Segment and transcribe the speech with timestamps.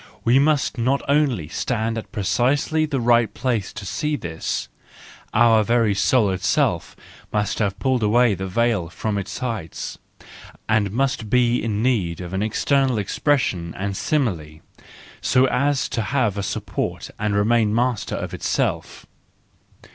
[0.23, 4.67] We must not only stand at precisely the right place to see this,
[5.31, 6.95] our very soul itself
[7.31, 9.99] must have pulled away the veil from its heights,
[10.67, 14.61] and must be in need of an external expression and simile,
[15.21, 19.05] so as to have a support and remain master of itself.